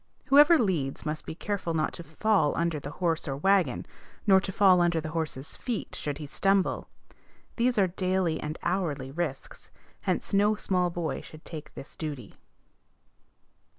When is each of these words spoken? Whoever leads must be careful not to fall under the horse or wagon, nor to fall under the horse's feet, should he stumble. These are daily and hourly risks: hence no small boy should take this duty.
Whoever 0.29 0.57
leads 0.57 1.05
must 1.05 1.27
be 1.27 1.35
careful 1.35 1.75
not 1.75 1.93
to 1.93 2.03
fall 2.03 2.57
under 2.57 2.79
the 2.79 2.89
horse 2.89 3.27
or 3.27 3.37
wagon, 3.37 3.85
nor 4.25 4.41
to 4.41 4.51
fall 4.51 4.81
under 4.81 4.99
the 4.99 5.09
horse's 5.11 5.55
feet, 5.55 5.93
should 5.95 6.17
he 6.17 6.25
stumble. 6.25 6.87
These 7.57 7.77
are 7.77 7.85
daily 7.85 8.39
and 8.39 8.57
hourly 8.63 9.11
risks: 9.11 9.69
hence 10.01 10.33
no 10.33 10.55
small 10.55 10.89
boy 10.89 11.21
should 11.21 11.45
take 11.45 11.75
this 11.75 11.95
duty. 11.95 12.33